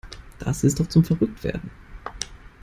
[0.39, 1.69] Das ist doch zum verrückt werden.